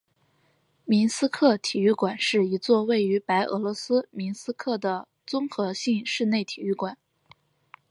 [0.83, 6.97] 明斯克体育馆是一座位于白俄罗斯明斯克的综合性室内体育馆。